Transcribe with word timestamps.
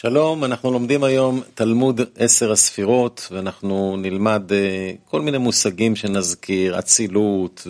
שלום, 0.00 0.44
אנחנו 0.44 0.70
לומדים 0.70 1.04
היום 1.04 1.42
תלמוד 1.54 2.00
עשר 2.16 2.52
הספירות, 2.52 3.28
ואנחנו 3.30 3.96
נלמד 3.96 4.42
כל 5.04 5.20
מיני 5.20 5.38
מושגים 5.38 5.96
שנזכיר, 5.96 6.78
אצילות 6.78 7.66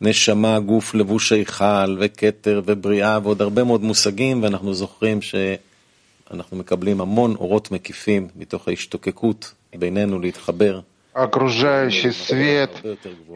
ונשמה, 0.00 0.60
גוף, 0.60 0.94
לבוש 0.94 1.32
היכל, 1.32 1.96
וכתר 2.00 2.62
ובריאה, 2.66 3.18
ועוד 3.22 3.42
הרבה 3.42 3.64
מאוד 3.64 3.82
מושגים, 3.82 4.42
ואנחנו 4.42 4.74
זוכרים 4.74 5.18
שאנחנו 5.22 6.56
מקבלים 6.56 7.00
המון 7.00 7.34
אורות 7.34 7.70
מקיפים 7.70 8.28
מתוך 8.36 8.68
ההשתוקקות 8.68 9.52
בינינו 9.74 10.18
להתחבר. 10.18 10.80
Окружающий 11.24 12.12
свет 12.12 12.70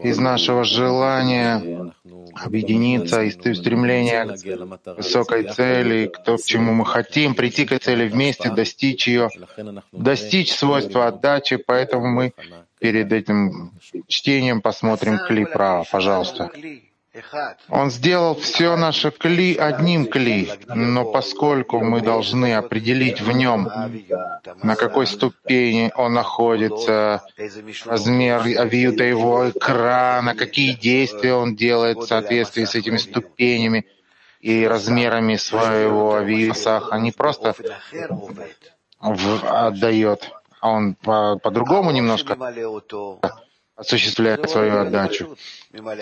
из 0.03 0.17
нашего 0.17 0.63
желания 0.63 1.91
объединиться, 2.33 3.23
из 3.23 3.33
стремления 3.33 4.25
к 4.25 4.97
высокой 4.97 5.43
цели, 5.43 6.07
к 6.07 6.23
тому, 6.23 6.37
к 6.37 6.43
чему 6.43 6.73
мы 6.73 6.85
хотим, 6.85 7.35
прийти 7.35 7.65
к 7.65 7.77
цели 7.79 8.07
вместе, 8.07 8.49
достичь 8.49 9.07
ее, 9.07 9.29
достичь 9.91 10.53
свойства 10.53 11.07
отдачи. 11.07 11.57
Поэтому 11.57 12.07
мы 12.07 12.33
перед 12.79 13.11
этим 13.11 13.71
чтением 14.07 14.61
посмотрим 14.61 15.19
клип 15.27 15.51
права, 15.51 15.83
пожалуйста. 15.89 16.51
Он 17.69 17.91
сделал 17.91 18.35
все 18.35 18.75
наше 18.75 19.11
кли 19.11 19.55
одним 19.55 20.07
кли, 20.07 20.49
но 20.67 21.05
поскольку 21.05 21.79
мы 21.79 22.01
должны 22.01 22.55
определить 22.55 23.21
в 23.21 23.31
нем, 23.31 23.69
на 24.63 24.75
какой 24.75 25.05
ступени 25.05 25.91
он 25.95 26.13
находится, 26.13 27.23
размер 27.85 28.41
авиюта 28.59 29.03
его 29.03 29.49
экрана, 29.49 30.33
какие 30.35 30.73
действия 30.73 31.35
он 31.35 31.55
делает 31.55 31.97
в 31.97 32.07
соответствии 32.07 32.65
с 32.65 32.73
этими 32.73 32.97
ступенями 32.97 33.85
и 34.39 34.65
размерами 34.65 35.35
своего 35.35 36.15
авиюсаха, 36.15 36.97
не 36.97 37.11
просто 37.11 37.53
отдает, 38.99 40.31
а 40.61 40.69
он 40.71 40.95
по-другому 40.95 41.89
по 41.89 41.93
немножко 41.93 42.37
осуществляет 43.75 44.49
свою 44.49 44.79
отдачу. 44.79 45.35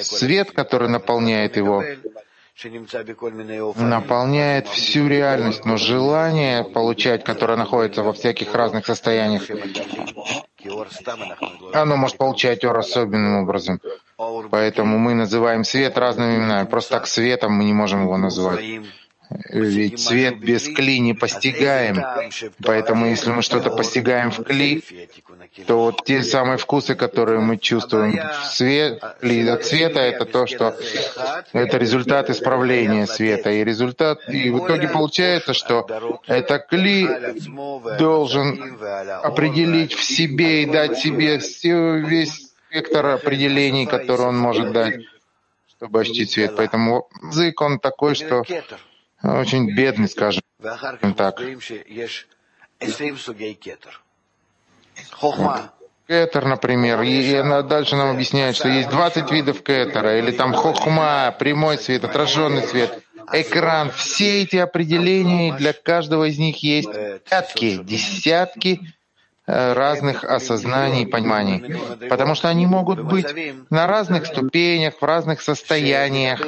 Свет, 0.01 0.51
который 0.51 0.89
наполняет 0.89 1.57
его, 1.57 1.83
наполняет 3.75 4.67
всю 4.67 5.07
реальность, 5.07 5.65
но 5.65 5.77
желание 5.77 6.63
получать, 6.63 7.23
которое 7.23 7.57
находится 7.57 8.03
во 8.03 8.13
всяких 8.13 8.53
разных 8.53 8.85
состояниях, 8.85 9.43
оно 11.73 11.97
может 11.97 12.17
получать 12.17 12.63
ор 12.63 12.77
особенным 12.77 13.43
образом. 13.43 13.79
Поэтому 14.51 14.99
мы 14.99 15.15
называем 15.15 15.63
свет 15.63 15.97
разными 15.97 16.35
именами. 16.35 16.67
Просто 16.67 16.91
так 16.91 17.07
светом 17.07 17.53
мы 17.53 17.63
не 17.63 17.73
можем 17.73 18.03
его 18.03 18.17
назвать. 18.17 18.63
Ведь 19.49 19.99
свет 19.99 20.39
без 20.39 20.63
кли 20.63 20.99
не 20.99 21.13
постигаем. 21.13 22.03
Поэтому 22.63 23.05
если 23.07 23.31
мы 23.31 23.41
что-то 23.41 23.69
постигаем 23.69 24.31
в 24.31 24.43
кли, 24.43 24.83
то 25.67 25.77
вот 25.77 26.05
те 26.05 26.23
самые 26.23 26.57
вкусы, 26.57 26.95
которые 26.95 27.39
мы 27.39 27.57
чувствуем 27.57 28.13
в 28.13 28.45
свет, 28.45 29.01
кли 29.19 29.47
от 29.47 29.65
света, 29.65 29.99
это 29.99 30.25
то, 30.25 30.47
что 30.47 30.75
это 31.53 31.77
результат 31.77 32.29
исправления 32.29 33.07
света. 33.07 33.51
И 33.51 33.63
результат, 33.63 34.19
и 34.29 34.49
в 34.49 34.65
итоге 34.65 34.87
получается, 34.87 35.53
что 35.53 35.87
это 36.27 36.59
кли 36.59 37.07
должен 37.99 38.77
определить 39.23 39.93
в 39.93 40.03
себе 40.03 40.63
и 40.63 40.65
дать 40.65 40.97
себе 40.97 41.39
весь 42.01 42.51
спектр 42.69 43.05
определений, 43.05 43.85
который 43.85 44.27
он 44.27 44.37
может 44.37 44.71
дать, 44.71 45.01
чтобы 45.77 46.01
ощутить 46.01 46.31
свет. 46.31 46.53
Поэтому 46.55 47.07
язык, 47.21 47.59
он 47.61 47.79
такой, 47.79 48.15
что 48.15 48.43
очень 49.23 49.73
бедный, 49.75 50.07
скажем 50.07 50.41
так. 51.15 51.39
Кетер, 56.07 56.45
например, 56.45 57.01
и 57.03 57.33
она 57.35 57.61
дальше 57.61 57.95
нам 57.95 58.09
объясняет, 58.09 58.55
что 58.55 58.67
есть 58.67 58.89
20 58.89 59.31
видов 59.31 59.63
кетера, 59.63 60.17
или 60.17 60.31
там 60.31 60.53
хохма, 60.53 61.33
прямой 61.37 61.77
свет, 61.77 62.03
отраженный 62.03 62.63
свет, 62.63 63.01
экран. 63.31 63.91
Все 63.91 64.41
эти 64.41 64.57
определения, 64.57 65.53
для 65.53 65.73
каждого 65.73 66.25
из 66.25 66.37
них 66.37 66.63
есть 66.63 66.91
десятки, 66.91 67.77
десятки 67.77 68.81
разных 69.51 70.23
осознаний 70.23 71.03
и 71.03 71.05
пониманий, 71.05 71.75
потому 72.09 72.35
что 72.35 72.47
они 72.47 72.65
могут 72.65 73.01
быть 73.01 73.27
на 73.69 73.85
разных 73.85 74.25
ступенях, 74.25 74.93
в 75.01 75.03
разных 75.03 75.41
состояниях, 75.41 76.39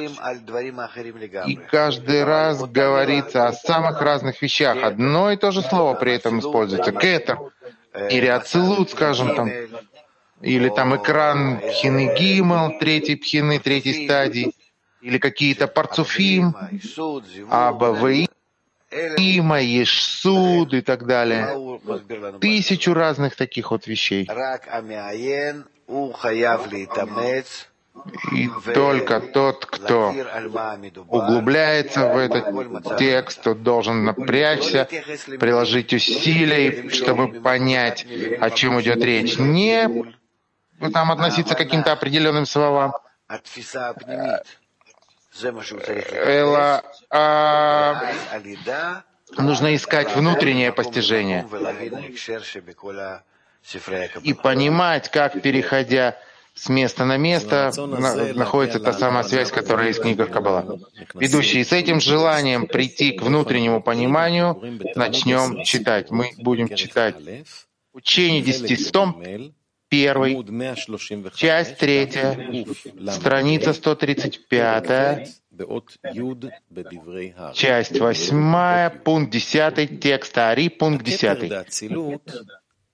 и 1.46 1.56
каждый 1.56 2.24
раз 2.24 2.64
говорится 2.64 3.48
о 3.48 3.54
самых 3.54 4.02
разных 4.02 4.42
вещах. 4.42 4.78
Одно 4.82 5.32
и 5.32 5.36
то 5.36 5.52
же 5.52 5.62
слово 5.62 5.96
при 5.96 6.14
этом 6.14 6.40
используется. 6.40 6.92
Кетер 6.94 7.40
или 8.10 8.28
ацелут, 8.28 8.92
скажем 8.92 9.36
там, 9.36 9.52
или 10.42 10.70
там 10.70 10.96
экран 10.96 11.60
пхины 11.60 12.16
гимал, 12.18 12.78
третьей 12.80 13.18
пхины, 13.18 13.60
третьей 13.60 14.06
стадии, 14.06 14.54
или 15.02 15.18
какие-то 15.18 15.68
парцуфим, 15.68 16.56
абаваим, 17.50 18.28
Има, 19.18 19.60
Ешсуд 19.60 20.74
и 20.74 20.82
так 20.82 21.06
далее. 21.06 21.80
Тысячу 22.40 22.94
разных 22.94 23.36
таких 23.36 23.72
вот 23.72 23.88
вещей. 23.88 24.30
И 28.32 28.50
только 28.74 29.20
тот, 29.20 29.66
кто 29.66 30.14
углубляется 31.08 32.08
в 32.08 32.18
этот 32.18 32.98
текст, 32.98 33.44
тот 33.44 33.62
должен 33.62 34.04
напрячься, 34.04 34.88
приложить 35.40 35.94
усилия, 35.94 36.90
чтобы 36.90 37.40
понять, 37.42 38.06
о 38.40 38.50
чем 38.50 38.82
идет 38.82 39.04
речь. 39.04 39.38
Не 39.38 40.06
там 40.92 41.12
относиться 41.12 41.54
к 41.54 41.58
каким-то 41.58 41.92
определенным 41.92 42.46
словам, 42.46 42.94
Эла, 46.12 46.84
а, 47.10 48.04
нужно 49.38 49.76
искать 49.76 50.16
внутреннее 50.16 50.72
постижение 50.72 51.48
и 54.22 54.34
понимать, 54.34 55.10
как, 55.10 55.42
переходя 55.42 56.18
с 56.54 56.70
места 56.70 57.06
на 57.06 57.18
место, 57.18 57.72
на, 57.78 58.34
находится 58.34 58.80
та 58.80 58.94
самая 58.94 59.24
связь, 59.24 59.52
которая 59.52 59.88
есть 59.88 60.00
в 60.00 60.02
книгах 60.04 60.30
Каббала. 60.30 60.80
Ведущий, 61.16 61.64
с 61.64 61.72
этим 61.72 62.00
желанием 62.00 62.68
прийти 62.68 63.14
к 63.14 63.24
внутреннему 63.24 63.82
пониманию, 63.82 64.62
начнем 64.96 65.64
читать. 65.64 66.12
Мы 66.12 66.32
будем 66.38 66.70
читать 66.76 67.16
учение 67.94 68.42
десяти 68.42 68.76
стом, 68.76 69.24
1, 69.94 71.32
часть 71.36 71.78
третья. 71.78 72.38
страница 73.12 73.74
135, 73.74 75.30
часть 77.54 78.00
восьмая 78.00 78.90
пункт 78.90 79.32
десятый 79.32 79.88
текста 79.88 80.50
Ари, 80.50 80.70
пункт 80.70 81.06
10. 81.06 81.52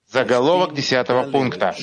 Заголовок 0.06 0.74
10 0.74 1.30
пункта. 1.32 1.74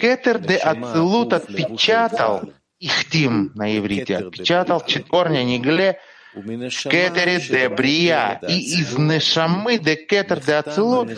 Кетер 0.00 0.38
де 0.38 0.56
Ацилут 0.56 1.32
отпечатал, 1.32 2.52
ихтим 2.78 3.52
на 3.54 3.76
иврите, 3.76 4.16
отпечатал. 4.16 4.80
В 4.80 5.28
негле 5.28 6.00
Кетере 6.34 7.40
де 7.40 7.68
Брия 7.68 8.40
и 8.48 8.58
из 8.60 8.96
Нешамы 8.96 9.78
де 9.78 9.96
Кетер 9.96 10.44
де 10.44 10.58
Ацилут 10.58 11.10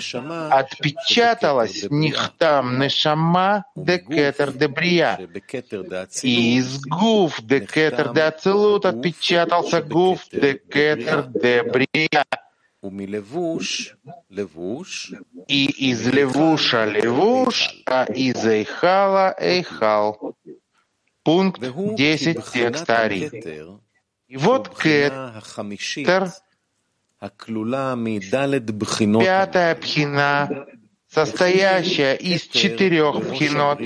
отпечаталась 0.50 1.86
Нихтам 1.90 2.78
Нешама 2.78 3.64
де 3.76 3.98
Кетер 3.98 4.52
де 4.52 4.68
Брия. 4.68 5.18
И 6.22 6.56
из 6.56 6.80
Гуф 6.86 7.40
де 7.42 7.60
Кетер 7.60 8.12
де 8.12 8.22
Ацилут 8.22 8.86
отпечатался 8.86 9.82
Гуф 9.82 10.28
де 10.32 10.54
Кетер 10.54 11.24
де 11.28 11.62
Брия. 11.62 12.24
И 15.46 15.90
из 15.90 16.06
левуша 16.08 16.84
левуш, 16.86 17.84
а 17.86 18.04
из 18.04 18.44
эйхала 18.44 19.34
эйхал. 19.38 20.34
Пункт 21.22 21.60
10 21.60 22.44
текста 22.52 23.02
Ари. 23.02 23.30
И 24.32 24.36
вот 24.38 24.70
кетер, 24.80 25.34
пятая 29.20 29.74
пхина, 29.74 30.66
состоящая 31.06 32.14
из 32.14 32.48
четырех 32.48 33.28
пхинот, 33.28 33.80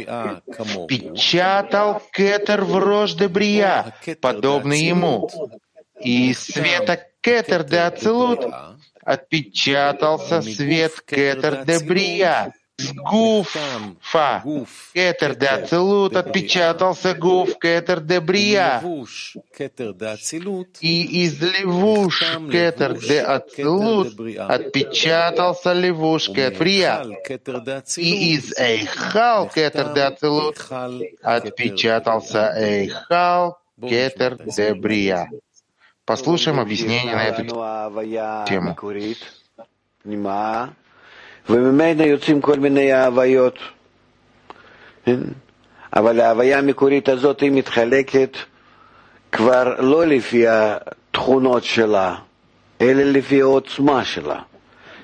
впечатал 0.84 2.00
кетер 2.12 2.62
в 2.62 2.78
рожь 2.78 3.16
брия, 3.16 3.92
подобный 4.20 4.82
ему. 4.82 5.28
И 6.00 6.30
из 6.30 6.38
света 6.38 7.04
кетер 7.20 7.64
де 7.64 7.80
ацелут 7.80 8.46
отпечатался 9.02 10.42
свет 10.42 11.00
кетер 11.00 11.64
де 11.64 11.80
брия, 11.80 12.52
гуфа. 12.78 14.42
Кетер 14.94 15.36
де 15.36 15.46
Ацелут 15.46 16.16
отпечатался 16.16 17.14
гуф 17.14 17.58
кетер 17.58 18.00
де 18.00 18.20
Брия. 18.20 18.82
И 20.80 21.24
из 21.24 21.40
левуш 21.40 22.24
кетер 22.50 22.98
де 22.98 23.20
Ацелут 23.22 24.20
отпечатался 24.38 25.72
левуш 25.72 26.28
кетер 26.28 26.58
Брия. 26.58 27.04
И 27.96 28.34
из 28.34 28.52
Эйхал 28.58 29.48
кетер 29.48 29.92
де 29.94 30.02
Ацелут 30.02 30.56
отпечатался 31.22 32.52
Эйхал 32.56 33.58
кетер 33.80 34.36
де 34.44 34.74
Брия. 34.74 35.30
Послушаем 36.04 36.60
объяснение 36.60 37.14
на 37.16 37.24
эту 37.24 37.42
тему. 38.46 38.76
וממנה 41.49 42.05
יוצאים 42.05 42.41
כל 42.41 42.59
מיני 42.59 42.91
ההוויות. 42.91 43.59
אבל 45.95 46.19
ההוויה 46.19 46.59
המקורית 46.59 47.09
הזאת 47.09 47.39
היא 47.39 47.51
מתחלקת 47.51 48.37
כבר 49.31 49.75
לא 49.79 50.05
לפי 50.05 50.45
התכונות 50.47 51.63
שלה, 51.63 52.15
אלא 52.81 53.03
לפי 53.03 53.41
העוצמה 53.41 54.05
שלה. 54.05 54.39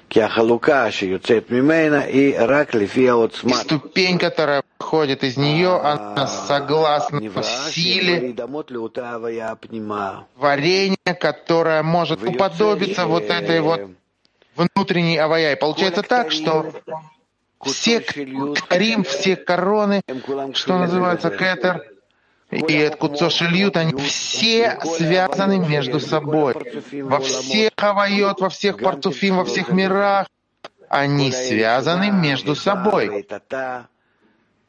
כי 0.09 0.21
החלוקה 0.23 0.91
שיוצאת 0.91 1.51
ממנה 1.51 1.99
היא 1.99 2.35
רק 2.39 2.75
לפי 2.75 3.09
העוצמה. 3.09 3.51
Ступень, 3.61 4.17
которая 4.17 4.61
выходит 4.79 5.23
из 5.23 5.37
нее, 5.37 5.81
она 5.81 6.27
согласна 6.27 7.19
силе 7.43 8.33
варенья, 10.37 11.13
которое 11.19 11.83
может 11.83 12.23
уподобиться 12.23 13.05
вот 13.05 13.23
этой 13.23 13.59
вот 13.59 13.81
внутренней 14.56 15.18
авая. 15.18 15.52
И 15.52 15.58
получается 15.58 16.02
так, 16.02 16.32
что 16.32 16.72
все 17.64 18.00
карим, 18.68 19.04
все 19.04 19.36
короны, 19.36 20.02
что 20.54 20.78
называется 20.78 21.30
кетер, 21.30 21.82
и 22.50 22.90
Куцо 22.98 23.30
Шильют, 23.30 23.76
они 23.78 23.94
все 24.02 24.78
связаны 24.84 25.58
между 25.58 26.00
собой. 26.00 26.54
Во 27.02 27.18
всех 27.20 27.70
авайот, 27.76 28.40
во 28.40 28.50
всех 28.50 28.78
партуфим, 28.78 29.36
во 29.38 29.44
всех 29.44 29.70
мирах, 29.70 30.26
они 30.88 31.32
связаны 31.32 32.10
между 32.10 32.54
собой. 32.54 33.26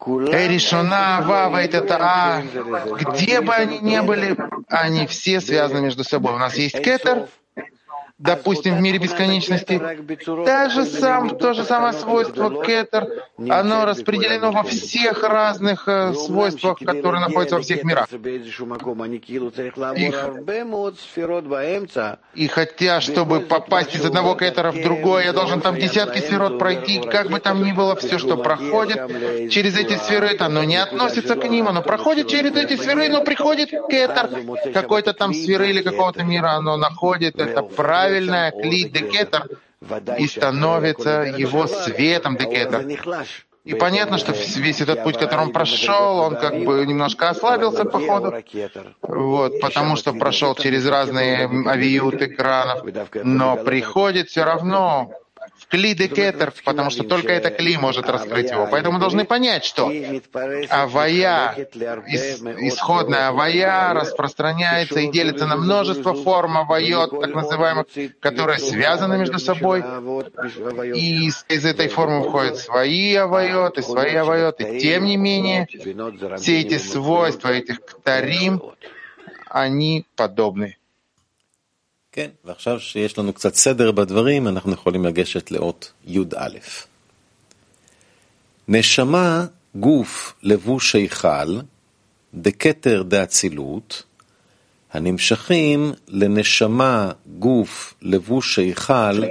Эришона, 0.05 1.21
Вава, 1.23 1.57
это 1.61 1.97
А, 1.99 2.41
где 2.41 3.41
бы 3.41 3.53
они 3.53 3.79
ни 3.79 3.99
были, 3.99 4.37
они 4.69 5.07
все 5.07 5.41
связаны 5.41 5.81
между 5.81 6.03
собой. 6.03 6.33
У 6.33 6.37
нас 6.37 6.55
есть 6.55 6.81
кетер, 6.81 7.27
допустим, 8.23 8.77
в 8.77 8.81
мире 8.81 8.99
бесконечности, 8.99 9.81
даже 10.45 10.85
сам, 10.85 11.37
то 11.37 11.53
же 11.53 11.63
самое 11.63 11.93
свойство 11.93 12.63
кетер, 12.63 13.07
оно 13.37 13.85
распределено 13.85 14.51
во 14.51 14.63
всех 14.63 15.23
разных 15.23 15.87
э, 15.87 16.13
свойствах, 16.13 16.79
которые 16.79 17.21
находятся 17.21 17.57
во 17.57 17.61
всех 17.61 17.83
мирах. 17.83 18.07
И 22.35 22.47
хотя, 22.47 23.01
чтобы 23.01 23.39
попасть 23.41 23.95
из 23.95 24.05
одного 24.05 24.35
кетера 24.35 24.71
в 24.71 24.81
другой, 24.81 25.25
я 25.25 25.33
должен 25.33 25.59
там 25.61 25.75
десятки 25.75 26.19
сферот 26.19 26.57
пройти, 26.59 26.99
как 27.01 27.29
бы 27.29 27.39
там 27.39 27.63
ни 27.63 27.73
было, 27.73 27.95
все, 27.95 28.17
что 28.17 28.37
проходит 28.37 29.51
через 29.51 29.77
эти 29.77 29.97
сферы, 29.97 30.35
оно 30.39 30.63
не 30.63 30.77
относится 30.77 31.35
к 31.35 31.49
ним, 31.49 31.67
оно 31.67 31.81
проходит 31.81 32.27
через 32.29 32.55
эти 32.55 32.75
сферы, 32.77 33.09
но 33.09 33.23
приходит 33.23 33.69
кетер 33.89 34.29
какой-то 34.73 35.13
там 35.13 35.33
сферы 35.33 35.69
или 35.69 35.81
какого-то 35.81 36.23
мира, 36.23 36.51
оно 36.51 36.77
находит 36.77 37.39
это 37.39 37.61
правильно 37.63 38.12
правильное 38.13 38.51
кли 38.51 38.83
декетер 38.85 39.47
и 40.17 40.27
становится 40.27 41.21
его 41.37 41.67
светом 41.67 42.37
декетер. 42.37 42.85
И 43.65 43.73
понятно, 43.75 44.17
что 44.17 44.33
весь 44.33 44.81
этот 44.81 45.03
путь, 45.03 45.17
который 45.17 45.45
он 45.45 45.53
прошел, 45.53 46.19
он 46.19 46.35
как 46.35 46.65
бы 46.65 46.85
немножко 46.85 47.29
ослабился 47.29 47.85
по 47.85 47.99
ходу, 47.99 48.33
вот, 49.01 49.61
потому 49.61 49.95
что 49.95 50.11
прошел 50.13 50.53
через 50.55 50.85
разные 50.85 51.45
авиют 51.69 52.21
экранов, 52.21 52.83
но 53.23 53.55
приходит 53.55 54.27
все 54.27 54.43
равно 54.43 55.13
кли 55.69 55.93
декетер, 55.93 56.53
потому 56.63 56.89
что 56.89 57.03
только 57.03 57.31
это 57.31 57.49
кли 57.49 57.77
может 57.77 58.09
раскрыть 58.09 58.51
его. 58.51 58.67
Поэтому 58.69 58.95
мы 58.95 58.99
должны 58.99 59.25
понять, 59.25 59.65
что 59.65 59.91
авая, 60.69 61.55
исходная 62.67 63.29
авая 63.29 63.93
распространяется 63.93 64.99
и 64.99 65.11
делится 65.11 65.45
на 65.45 65.55
множество 65.55 66.13
форм 66.13 66.57
авайот, 66.57 67.11
так 67.19 67.33
называемых, 67.33 67.87
которые 68.19 68.59
связаны 68.59 69.17
между 69.17 69.39
собой. 69.39 69.83
И 70.95 71.27
из, 71.27 71.45
из 71.49 71.65
этой 71.65 71.87
формы 71.87 72.23
входят 72.23 72.57
свои 72.57 73.15
авайот 73.15 73.77
и 73.77 73.81
свои 73.81 74.15
авайот. 74.15 74.61
И 74.61 74.79
тем 74.79 75.05
не 75.05 75.17
менее, 75.17 75.67
все 76.37 76.61
эти 76.61 76.77
свойства 76.77 77.49
этих 77.49 77.81
ктарим, 77.81 78.61
они 79.49 80.05
подобны. 80.15 80.77
כן, 82.12 82.30
ועכשיו 82.44 82.80
שיש 82.80 83.18
לנו 83.18 83.32
קצת 83.32 83.54
סדר 83.54 83.92
בדברים, 83.92 84.48
אנחנו 84.48 84.72
יכולים 84.72 85.04
לגשת 85.04 85.50
לאות 85.50 85.92
י"א. 86.06 86.48
נשמה, 88.68 89.46
גוף, 89.74 90.34
לבוש 90.42 90.94
היכל, 90.94 91.58
דקטר 92.34 93.02
דאצילות, 93.02 94.02
הנמשכים 94.92 95.92
לנשמה, 96.08 97.10
גוף, 97.38 97.94
לבוש 98.02 98.58
היכל, 98.58 99.22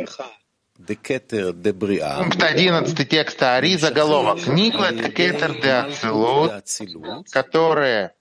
דקטר 0.80 1.52
דבריאה. 1.62 2.24
Пункт 2.24 2.44
11 2.44 3.06
текста 3.06 3.58
Ари, 3.58 3.76
заголовок. 3.78 4.38
Никла 4.48 4.92
Декетер 4.92 5.52
де 5.62 5.72
Ацилут, 5.72 7.30
которые 7.32 8.12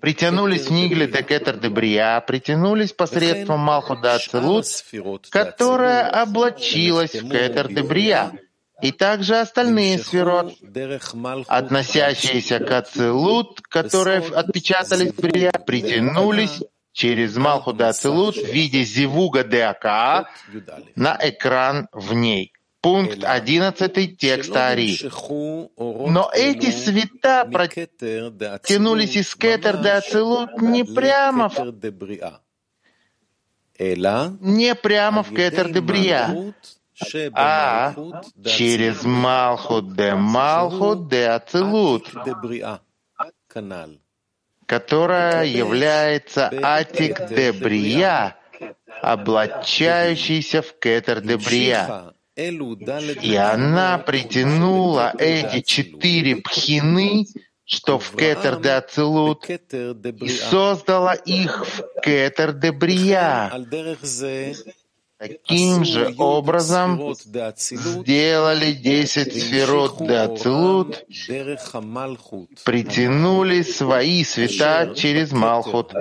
притянулись 0.00 0.70
Нигли 0.70 1.06
де 1.06 1.22
Кетер 1.22 1.60
де 1.60 1.68
Брия, 1.68 2.20
притянулись 2.20 2.92
посредством 2.92 3.60
Малхуда 3.60 4.14
Ацелут, 4.14 4.66
которая 5.30 6.22
облачилась 6.22 7.14
в 7.14 7.28
Кетер 7.28 7.68
де 7.68 7.82
Брия, 7.82 8.32
и 8.82 8.92
также 8.92 9.36
остальные 9.36 9.98
сферот, 9.98 10.54
относящиеся 11.48 12.58
к 12.60 12.70
Ацелут, 12.70 13.60
которые 13.60 14.20
отпечатались 14.20 15.12
в 15.12 15.20
Брия, 15.20 15.52
притянулись 15.52 16.62
через 16.92 17.36
Малхуда 17.36 17.88
Ацелут 17.88 18.36
в 18.36 18.46
виде 18.46 18.84
Зивуга 18.84 19.42
де 19.42 19.62
Ака 19.62 20.30
на 20.94 21.18
экран 21.20 21.88
в 21.92 22.14
ней. 22.14 22.52
Пункт 22.84 23.24
11 23.24 24.18
текста 24.18 24.68
Ари. 24.68 24.98
Но 25.78 26.30
эти 26.34 26.70
света 26.70 27.48
протянулись 27.50 29.16
из 29.16 29.34
Кетер 29.34 29.78
де 29.78 29.90
Ацелут 29.92 30.60
не 30.60 30.84
прямо 30.84 31.48
в 31.48 31.56
не 33.78 34.74
прямо 34.74 35.22
в 35.22 35.34
Кетер 35.34 35.72
де 35.72 35.80
Брия, 35.80 36.54
а 37.32 37.94
через 38.44 39.02
Малхут 39.02 39.94
де 39.94 40.14
Малхут 40.14 41.08
де 41.08 41.28
Ацелут, 41.30 42.12
которая 44.66 45.44
является 45.46 46.50
Атик 46.62 47.28
де 47.30 47.52
Брия, 47.52 48.36
облачающийся 49.02 50.60
в 50.60 50.78
Кетер 50.78 51.22
де 51.22 51.38
Брия. 51.38 52.13
И 52.36 53.36
она 53.36 53.98
притянула 53.98 55.14
эти 55.18 55.60
четыре 55.60 56.36
пхины, 56.36 57.26
что 57.64 57.98
в 57.98 58.10
Кетер 58.16 58.60
де 58.60 58.70
Ацелут, 58.70 59.48
и 59.48 60.28
создала 60.28 61.14
их 61.14 61.64
в 61.64 62.00
Кетер 62.02 62.52
де 62.52 62.72
Брия. 62.72 63.52
Таким 65.16 65.84
же 65.84 66.12
образом 66.18 67.14
сделали 67.14 68.72
десять 68.72 69.32
сферот 69.40 69.98
де 70.00 70.16
Ацелут, 70.16 71.04
притянули 72.64 73.62
свои 73.62 74.24
света 74.24 74.92
через 74.96 75.30
Малхут, 75.30 75.92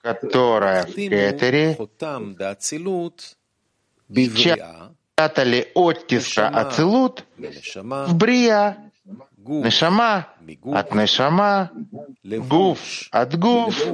которая 0.00 0.86
в 0.86 0.94
Кетере 0.94 1.76
спрятали 5.18 5.72
оттиска 5.74 6.48
Ацилут 6.48 7.24
в 7.82 8.14
Брия, 8.14 8.76
Нешама 9.36 10.26
от 10.64 10.94
Нешама, 10.94 11.70
Гуф 12.24 13.08
от 13.10 13.38
Гуф, 13.38 13.86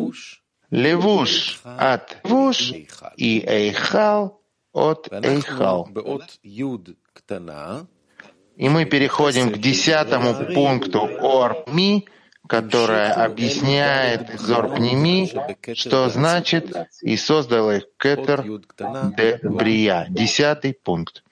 Левуш. 0.71 1.61
От 1.64 2.19
Вуш 2.25 2.73
и 3.16 3.43
Эйхал 3.47 4.43
от 4.73 5.09
Эйхал. 5.12 5.88
И 8.57 8.69
мы 8.69 8.85
переходим 8.85 9.50
к 9.50 9.59
десятому 9.59 10.35
пункту 10.54 11.09
Орми, 11.23 12.07
которая 12.49 13.13
объясняет 13.13 14.39
Зорпними, 14.39 15.75
что 15.75 16.09
значит 16.09 16.73
«и 17.03 17.17
создал 17.17 17.71
их 17.71 17.85
Кетер 17.99 18.45
де 19.17 19.39
Брия». 19.43 20.07
Десятый 20.11 20.75
пункт. 20.75 21.23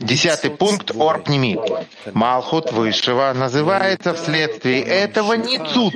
Десятый 0.00 0.50
пункт 0.50 0.92
Орпними. 0.94 1.58
Малхут 2.12 2.70
Высшего 2.72 3.32
называется 3.32 4.14
вследствие 4.14 4.82
этого 4.82 5.34
Ницут, 5.34 5.94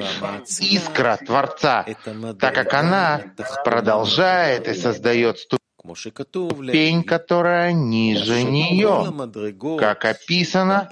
искра 0.58 1.18
Творца, 1.24 1.86
так 2.40 2.54
как 2.54 2.74
она 2.74 3.22
продолжает 3.64 4.66
и 4.66 4.74
создает 4.74 5.38
ступень, 5.38 5.61
которая 7.02 7.72
ниже 7.72 8.42
нее, 8.42 9.12
как 9.78 10.04
описано, 10.04 10.88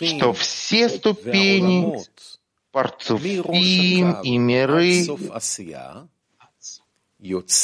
что 0.00 0.32
все 0.32 0.88
ступени, 0.88 2.00
парцуфим 2.72 4.20
и 4.22 4.38
миры 4.38 5.06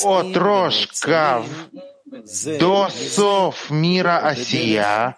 от 0.04 0.37
Рошкав 0.37 1.47
до 2.61 2.88
сов 2.88 3.71
мира 3.71 4.18
Осия 4.18 5.16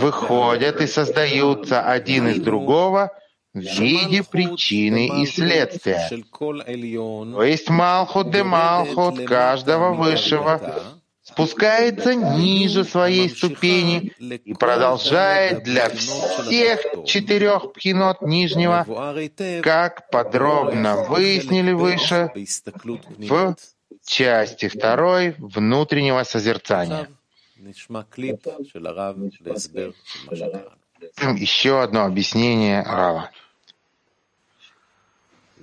выходят 0.00 0.80
и 0.80 0.86
создаются 0.86 1.82
один 1.82 2.28
из 2.28 2.40
другого 2.40 3.12
виде 3.54 4.22
причины 4.22 5.22
и 5.22 5.26
следствия. 5.26 6.10
То 6.38 7.42
есть 7.42 7.70
Малхут 7.70 8.30
де 8.30 8.42
Малхут 8.42 9.24
каждого 9.24 9.94
высшего 9.94 10.60
спускается 11.22 12.14
ниже 12.14 12.84
своей 12.84 13.30
ступени 13.30 14.12
и 14.44 14.54
продолжает 14.54 15.64
для 15.64 15.88
всех 15.88 16.80
четырех 17.06 17.72
пхинот 17.72 18.20
нижнего, 18.22 18.86
как 19.62 20.10
подробно 20.10 21.04
выяснили 21.04 21.72
выше, 21.72 22.30
в 23.18 23.56
части 24.04 24.68
второй 24.68 25.34
внутреннего 25.38 26.22
созерцания. 26.24 27.08
Еще 31.36 31.82
одно 31.82 32.04
объяснение 32.04 32.82
Рава. 32.82 33.30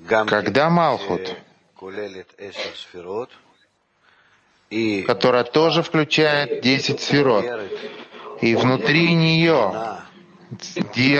Когда 0.08 0.70
Малхут, 0.70 1.36
которая 5.08 5.43
тоже 5.43 5.84
включает 5.84 6.62
10 6.62 7.01
сферот, 7.01 7.46
и 8.41 8.55
внутри 8.55 9.13
нее 9.13 10.00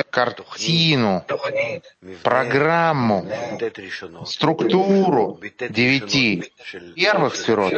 картину, 0.09 1.23
программу, 2.23 3.27
структуру 4.25 5.39
девяти 5.69 6.51
первых 6.95 7.35
сферот, 7.35 7.73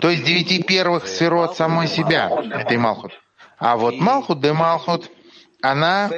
то 0.00 0.10
есть 0.10 0.24
девяти 0.24 0.62
первых 0.62 1.06
сферот 1.06 1.56
самой 1.56 1.88
себя, 1.88 2.28
этой 2.28 2.76
Малхут. 2.76 3.12
А 3.58 3.76
вот 3.76 3.96
Малхут 3.96 4.40
де 4.40 4.52
Малхут, 4.52 5.10
она 5.62 6.10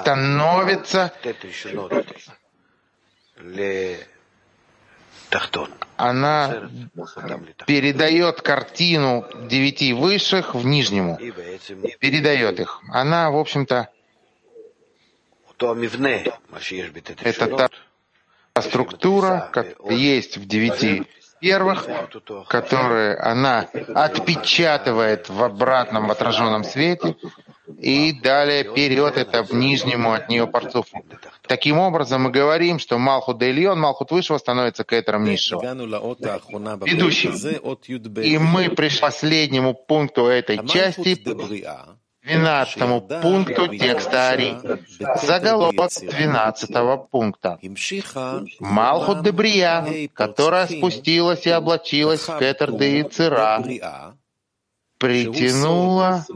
становится 0.00 1.12
она 5.96 6.68
передает 7.66 8.42
картину 8.42 9.26
девяти 9.48 9.92
высших 9.92 10.54
в 10.54 10.64
нижнему, 10.64 11.16
передает 11.98 12.60
их. 12.60 12.80
Она, 12.88 13.30
в 13.30 13.36
общем-то, 13.36 13.88
это 17.22 17.70
та 18.54 18.62
структура, 18.62 19.50
как 19.52 19.76
есть 19.90 20.36
в 20.38 20.46
девяти 20.46 21.06
первых, 21.40 21.86
которые 22.48 23.16
она 23.16 23.68
отпечатывает 23.94 25.28
в 25.28 25.42
обратном 25.42 26.08
в 26.08 26.10
отраженном 26.10 26.64
свете 26.64 27.16
и 27.78 28.12
далее 28.12 28.64
перед 28.64 29.16
это 29.16 29.42
в 29.42 29.52
нижнему 29.52 30.12
от 30.12 30.28
нее 30.28 30.46
парцуфу. 30.46 31.04
Таким 31.42 31.78
образом, 31.78 32.22
мы 32.22 32.30
говорим, 32.30 32.78
что 32.78 32.98
Малхут 32.98 33.38
Дейлион, 33.38 33.78
Малхут 33.78 34.10
Высшего 34.10 34.38
становится 34.38 34.84
Кетером 34.84 35.24
Низшего. 35.24 35.60
Ведущий. 36.84 37.30
И 38.22 38.38
мы 38.38 38.70
пришли 38.70 38.98
к 38.98 39.00
последнему 39.00 39.74
пункту 39.74 40.26
этой 40.26 40.66
части, 40.66 41.20
12 42.26 43.22
пункту 43.22 43.68
текста 43.68 44.30
Ари. 44.30 44.56
Заголовок 45.22 45.90
12 46.02 47.10
пункта. 47.10 47.58
Малхут 48.60 49.22
Дебрия, 49.22 50.08
которая 50.12 50.66
спустилась 50.66 51.46
и 51.46 51.50
облачилась 51.50 52.28
в 52.28 52.38
Кетер 52.38 52.72
де 52.72 53.02
Ицера, 53.02 53.62
притянула 54.98 56.26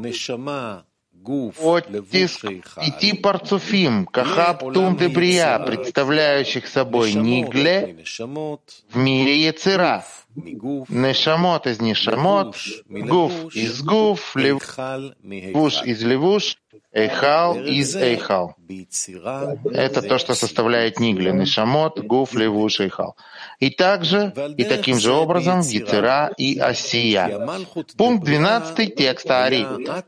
Оттиск 1.22 2.46
пяти 2.76 3.12
парцуфим, 3.12 4.06
кахаб 4.06 4.72
тум 4.72 4.96
дебрия, 4.96 5.58
представляющих 5.58 6.66
собой 6.66 7.12
нигле 7.12 8.04
в 8.90 8.96
мире 8.96 9.36
Яцера, 9.44 10.04
нешамот 10.34 11.66
из 11.66 11.80
нешамот, 11.80 12.56
гуф 12.88 13.54
из 13.54 13.82
гуф, 13.82 14.36
левуш 14.36 15.82
из 15.84 16.02
левуш, 16.02 16.56
Эйхал 16.92 17.56
из 17.56 17.94
Эйхал. 17.94 18.56
Это 19.72 20.02
то, 20.02 20.18
что 20.18 20.34
составляет 20.34 20.98
Нигли, 20.98 21.30
Нишамот, 21.30 22.00
Гуф, 22.00 22.34
Левуш, 22.34 22.80
Эйхал. 22.80 23.16
И 23.60 23.70
также, 23.70 24.32
и 24.56 24.64
таким 24.64 24.98
же 24.98 25.12
образом, 25.12 25.60
Яцера 25.60 26.32
и 26.36 26.58
Осия. 26.58 27.48
Пункт 27.96 28.24
12 28.24 28.94
текста 28.94 29.44
Ари. 29.44 29.66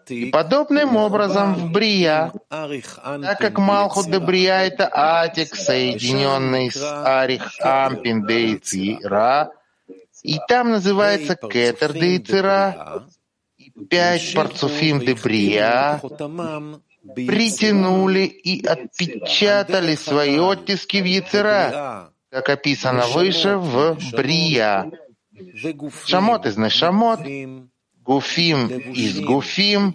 И 0.08 0.30
подобным 0.30 0.96
образом 0.96 1.54
в 1.54 1.72
Брия, 1.72 2.32
так 2.48 3.38
как 3.38 3.58
Малхут 3.58 4.06
де 4.06 4.18
Брия— 4.18 4.58
это 4.62 4.88
Атик, 4.92 5.54
соединенный 5.54 6.72
с 6.72 6.82
Арих 6.82 7.54
Ампин 7.60 8.26
де 8.26 8.54
Ицира, 8.54 9.52
и 10.22 10.38
там 10.48 10.70
называется 10.70 11.36
Кетер 11.36 11.92
де 11.92 12.16
Ицира, 12.16 13.06
пять 13.88 14.34
парцуфим 14.34 15.00
де 15.00 15.14
Брия 15.14 16.00
притянули 17.14 18.26
и 18.26 18.64
отпечатали 18.64 19.94
свои 19.96 20.38
оттиски 20.38 20.98
в 20.98 21.04
Яцера, 21.04 22.12
как 22.30 22.48
описано 22.48 23.06
выше 23.08 23.56
в 23.56 23.98
Брия. 24.12 24.90
Шамот 26.06 26.46
из 26.46 26.56
Нешамот, 26.56 27.20
Гуфим 28.04 28.66
из 28.92 29.20
Гуфим, 29.20 29.94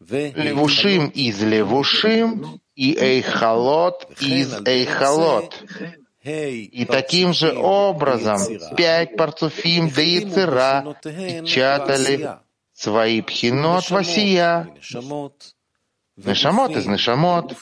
Левушим. 0.00 1.08
Из 1.08 1.42
Левушим. 1.42 2.60
И 2.74 2.96
Эйхалот 2.98 4.08
из 4.20 4.52
Эйхалот. 4.66 5.62
И 6.24 6.86
таким 6.86 7.34
же 7.34 7.52
образом 7.52 8.38
пять 8.76 9.16
парцуфим 9.16 9.90
да 9.90 10.00
яцера 10.00 10.96
печатали 11.02 12.38
свои 12.72 13.20
пхинот 13.20 13.90
васия, 13.90 14.68
Нешамот 16.16 16.70
из 16.70 16.86
Нешамот, 16.86 17.56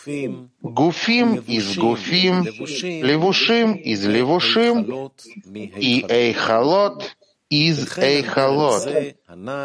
Гуфим 0.61 1.37
из 1.37 1.77
Гуфим, 1.77 2.45
Левушим 2.45 3.73
из 3.73 4.07
Левушим 4.07 5.11
и 5.55 6.05
Эйхалот 6.09 7.17
из 7.49 7.99
Эйхалот. 7.99 8.87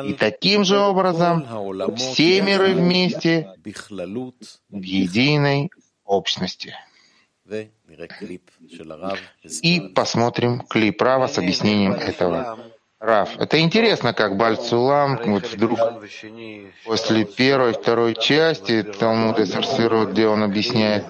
И 0.06 0.14
таким 0.14 0.64
же 0.64 0.80
образом 0.80 1.46
все 1.98 2.42
миры 2.42 2.74
вместе 2.74 3.54
в 4.70 4.82
единой 4.82 5.70
общности. 6.04 6.74
И 9.62 9.80
посмотрим 9.80 10.60
клип 10.62 11.02
Рава 11.02 11.28
с 11.28 11.38
объяснением 11.38 11.94
этого. 11.94 12.60
Рав, 13.00 13.38
это 13.38 13.60
интересно, 13.60 14.14
как 14.14 14.38
Бальцулам 14.38 15.20
вот 15.24 15.46
вдруг 15.46 15.80
после 16.84 17.26
первой, 17.26 17.74
второй 17.74 18.16
части 18.16 18.82
Талмуда 18.82 19.46
Сарсирот, 19.46 20.10
где 20.10 20.28
он 20.28 20.42
объясняет 20.44 21.06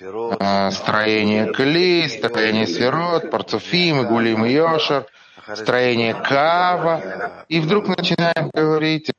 э, 0.00 0.70
строение 0.70 1.52
Кли, 1.52 2.08
строение 2.08 2.66
Сферот, 2.66 3.30
Парцуфим, 3.30 4.06
Гулим 4.06 4.46
и 4.46 4.52
Йошер, 4.52 5.06
строение 5.54 6.14
Кава, 6.14 7.44
и 7.48 7.60
вдруг 7.60 7.88
начинаем 7.88 8.50
говорить 8.54 9.12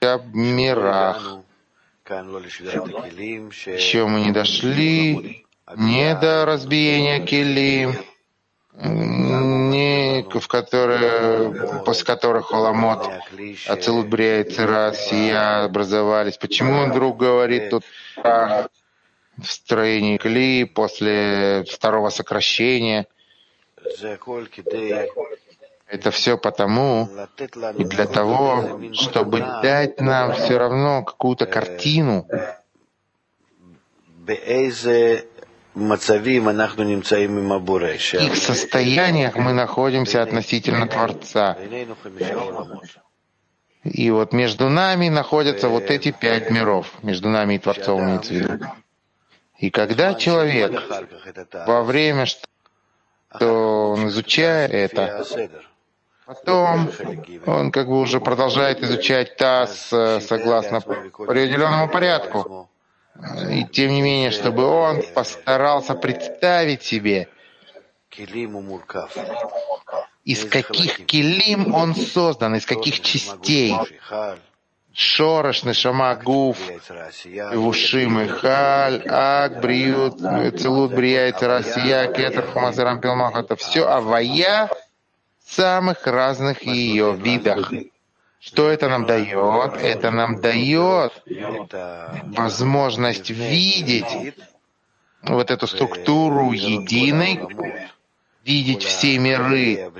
об 0.00 0.34
мирах. 0.34 1.40
Еще 3.66 4.06
мы 4.06 4.20
не 4.20 4.30
дошли 4.30 5.44
не 5.76 6.14
до 6.14 6.44
разбиения 6.44 7.20
кили, 7.24 7.88
не 8.74 10.22
в 10.22 10.48
которые, 10.48 11.82
после 11.84 12.04
которых 12.04 12.46
Холамот, 12.46 13.10
Ацелут 13.66 14.08
Брия 14.08 14.42
и 14.42 14.50
Цира, 14.50 14.92
Сия 14.94 15.64
образовались. 15.64 16.36
Почему 16.38 16.74
он 16.74 16.90
вдруг 16.90 17.16
говорит 17.18 17.70
тут 17.70 17.84
о 18.16 18.68
строении 19.42 20.16
кли 20.16 20.64
после 20.64 21.64
второго 21.70 22.10
сокращения? 22.10 23.06
Это 25.90 26.10
все 26.10 26.36
потому 26.36 27.08
и 27.78 27.84
для 27.84 28.06
того, 28.06 28.78
чтобы 28.92 29.38
дать 29.38 30.00
нам 30.00 30.34
все 30.34 30.58
равно 30.58 31.02
какую-то 31.02 31.46
картину, 31.46 32.26
в 35.78 35.88
каких 38.10 38.36
состояниях 38.36 39.36
мы 39.36 39.52
находимся 39.52 40.22
относительно 40.22 40.86
Творца. 40.86 41.56
И 43.84 44.10
вот 44.10 44.32
между 44.32 44.68
нами 44.68 45.08
находятся 45.08 45.68
вот 45.68 45.90
эти 45.90 46.10
пять 46.10 46.50
миров, 46.50 46.92
между 47.02 47.28
нами 47.28 47.54
и 47.54 47.58
Творцом 47.58 48.04
имеется. 48.04 48.74
И 49.58 49.70
когда 49.70 50.14
человек 50.14 50.82
во 51.66 51.82
время, 51.82 52.26
что 52.26 53.92
он 53.92 54.08
изучает 54.08 54.72
это, 54.72 55.24
потом 56.26 56.90
он 57.46 57.72
как 57.72 57.88
бы 57.88 58.00
уже 58.00 58.20
продолжает 58.20 58.82
изучать 58.82 59.36
ТАСС 59.36 59.92
э, 59.92 60.20
согласно 60.20 60.78
определенному 60.78 61.88
порядку. 61.88 62.68
И 63.50 63.64
тем 63.64 63.90
не 63.90 64.02
менее, 64.02 64.30
чтобы 64.30 64.64
он 64.64 65.02
постарался 65.14 65.94
представить 65.94 66.82
себе, 66.82 67.28
из 70.24 70.44
каких 70.44 71.06
килим 71.06 71.74
он 71.74 71.94
создан, 71.96 72.54
из 72.54 72.66
каких 72.66 73.00
частей. 73.00 73.74
Шорош, 74.92 75.62
Нешама, 75.62 76.16
Гуф, 76.16 76.58
Вушим, 77.52 78.28
Халь, 78.28 79.02
Ак, 79.08 79.60
Бриют, 79.60 80.18
Целут, 80.60 80.92
Брия, 80.92 81.32
Россия, 81.40 82.10
Кетер, 82.12 82.46
Хамазарам, 82.50 83.00
Пилмах. 83.00 83.36
Это 83.36 83.54
все 83.54 83.86
авая 83.86 84.68
в 85.44 85.54
самых 85.54 86.04
разных 86.04 86.62
ее 86.62 87.14
видах. 87.14 87.72
Что 88.40 88.68
это 88.70 88.88
нам 88.88 89.04
дает? 89.06 89.74
Это 89.76 90.10
нам 90.10 90.40
дает 90.40 91.12
возможность 92.36 93.30
видеть 93.30 94.34
вот 95.22 95.50
эту 95.50 95.66
структуру 95.66 96.52
единой, 96.52 97.40
видеть 98.44 98.84
все 98.84 99.18
миры, 99.18 99.90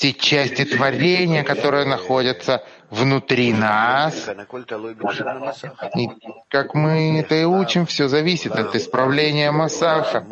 все 0.00 0.14
части 0.14 0.64
творения, 0.64 1.44
которые 1.44 1.84
находятся 1.84 2.64
внутри 2.88 3.52
нас. 3.52 4.30
И 5.94 6.08
как 6.48 6.74
мы 6.74 7.20
это 7.20 7.34
и 7.34 7.44
учим, 7.44 7.84
все 7.84 8.08
зависит 8.08 8.52
от 8.52 8.74
исправления 8.74 9.50
Масаха. 9.50 10.26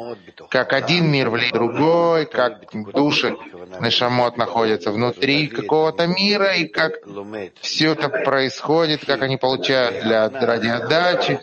Как 0.48 0.72
один 0.72 1.10
мир 1.10 1.28
влияет 1.28 1.52
другой, 1.52 2.25
как 2.25 2.72
души 2.94 3.37
Нешамот 3.78 4.38
находятся 4.38 4.90
внутри 4.90 5.48
какого-то 5.48 6.06
мира, 6.06 6.54
и 6.54 6.66
как 6.66 6.94
все 7.60 7.92
это 7.92 8.08
происходит, 8.08 9.04
как 9.04 9.20
они 9.20 9.37
получают 9.37 10.02
для 10.02 10.30
ради 10.30 10.68
отдачи. 10.68 11.40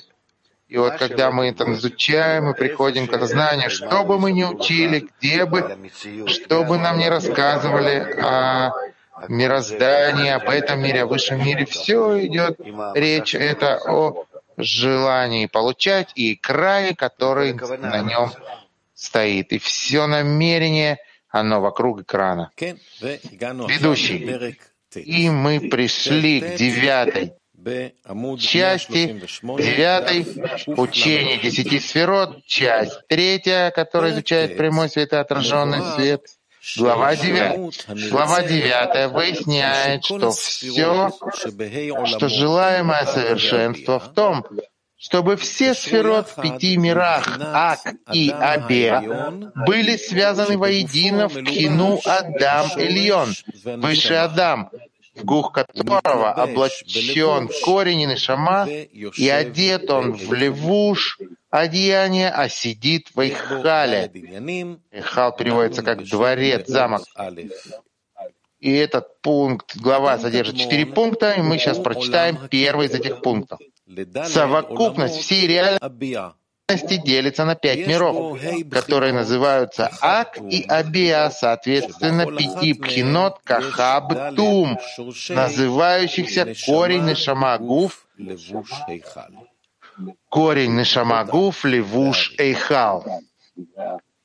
И 0.68 0.78
вот 0.78 0.98
когда 0.98 1.30
мы 1.32 1.50
это 1.50 1.72
изучаем, 1.74 2.46
мы 2.46 2.54
приходим 2.56 3.08
к 3.08 3.14
осознанию, 3.14 3.70
что 3.70 4.04
бы 4.04 4.20
мы 4.20 4.32
ни 4.32 4.44
учили, 4.44 5.08
где 5.20 5.46
бы, 5.46 5.92
что 6.28 6.64
бы 6.64 6.78
нам 6.80 6.98
ни 6.98 7.06
рассказывали 7.06 8.20
о 8.20 8.72
мироздании, 9.28 10.32
об 10.32 10.50
этом 10.50 10.82
мире, 10.82 11.04
о 11.04 11.06
высшем 11.06 11.44
мире, 11.46 11.66
все 11.66 12.26
идет 12.26 12.60
речь 12.96 13.36
это 13.36 13.80
о 13.86 14.26
желании 14.58 15.46
получать 15.46 16.12
и 16.16 16.36
крае, 16.36 16.96
который 16.96 17.54
на 17.54 18.02
нем 18.02 18.32
стоит. 18.96 19.52
И 19.52 19.60
все 19.60 20.08
намерение, 20.08 20.98
оно 21.30 21.62
вокруг 21.62 22.02
экрана. 22.02 22.52
Ведущий. 23.00 24.58
И 24.96 25.30
мы 25.30 25.60
пришли 25.70 26.42
к 26.42 26.56
девятой 26.56 27.34
части 28.38 29.22
девятой 29.42 30.26
учения 30.78 31.38
десяти 31.38 31.80
сферот, 31.80 32.46
часть 32.46 33.00
третья, 33.08 33.72
которая 33.72 34.12
изучает 34.12 34.58
прямой 34.58 34.90
свет 34.90 35.14
и 35.14 35.16
отраженный 35.16 35.82
свет. 35.96 36.25
Глава 36.77 37.16
9. 37.16 38.10
Глава 38.10 38.42
9 38.42 39.12
выясняет, 39.12 40.03
что 40.03 40.32
все, 40.32 41.12
что 42.06 42.27
желаемое 42.27 43.06
совершенство 43.06 44.00
в 44.00 44.14
том, 44.14 44.46
чтобы 44.98 45.36
все 45.36 45.75
сферот 45.75 46.29
в 46.29 46.42
пяти 46.42 46.77
мирах, 46.77 47.40
Ак 47.40 47.82
и 48.12 48.32
Абе, 48.32 49.00
были 49.68 49.98
связаны 49.98 50.58
воедино 50.58 51.27
в 51.27 51.44
Кину 51.44 52.00
Адам 52.03 52.72
Эльон, 52.77 53.34
Высший 53.64 54.20
Адам, 54.20 54.72
в 55.16 55.24
гух 55.24 55.51
которого 55.54 56.32
облачен 56.32 57.50
корень 57.64 58.01
и 58.01 58.06
нишама, 58.06 58.68
и 58.68 59.30
одет 59.30 59.90
он 59.90 60.14
в 60.14 60.34
левуш 60.34 61.20
одеяние, 61.50 62.30
а 62.30 62.50
сидит 62.50 63.10
в 63.16 63.28
Ихале. 63.28 64.12
Ихал 64.92 65.36
переводится 65.36 65.84
как 65.84 66.04
дворец, 66.04 66.68
замок. 66.68 67.04
И 68.60 68.74
этот 68.74 69.22
пункт, 69.22 69.78
глава 69.78 70.18
содержит 70.18 70.58
четыре 70.58 70.86
пункта, 70.86 71.34
и 71.34 71.42
мы 71.42 71.60
сейчас 71.60 71.78
прочитаем 71.78 72.48
первый 72.50 72.88
из 72.88 72.94
этих 72.94 73.22
пунктов. 73.22 73.60
Совокупность 74.25 75.18
всей 75.18 75.48
реальности 75.48 76.36
делится 76.68 77.46
на 77.46 77.54
пять 77.56 77.86
миров, 77.86 78.40
которые 78.72 79.14
называются 79.14 79.92
Ак 80.01 80.40
и 80.42 80.66
Абиа, 80.68 81.30
соответственно, 81.30 82.25
пяти 82.25 82.74
пхинот 82.74 83.40
Кахаб 83.44 84.36
Тум, 84.36 84.80
называющихся 85.30 86.54
корень 86.66 87.06
Нешамагуф, 87.06 88.08
корень 90.30 90.75
Нешамагуф, 90.75 91.66
Левуш 91.66 92.34
Эйхал. 92.40 93.06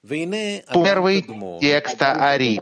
Первый 0.09 1.27
текста 1.61 2.31
Ари. 2.31 2.59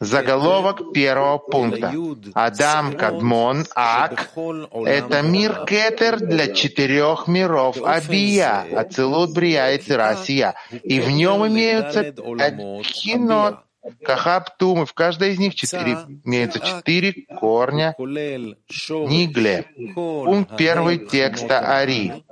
Заголовок 0.00 0.92
первого 0.94 1.38
пункта. 1.38 1.92
Адам 2.32 2.94
Кадмон 2.94 3.66
Ак— 3.74 4.30
это 4.86 5.22
мир 5.22 5.66
Кетер 5.66 6.18
для 6.18 6.54
четырех 6.54 7.28
миров 7.28 7.76
Абия, 7.84 8.66
Ацелут, 8.74 9.34
Брия 9.34 9.72
и 9.72 9.78
Цирасия. 9.78 10.54
И 10.82 11.00
в 11.00 11.10
нем 11.10 11.46
имеются 11.46 12.12
кинот, 12.12 13.58
Кахаптум, 14.02 14.82
и 14.82 14.86
в 14.86 14.94
каждой 14.94 15.32
из 15.32 15.38
них 15.38 15.54
четыре, 15.54 15.98
имеются 16.24 16.60
четыре 16.60 17.26
корня 17.38 17.94
Нигле. 17.98 19.66
Пункт 19.94 20.56
первый 20.56 20.98
текста 20.98 21.78
Ари. 21.78 22.24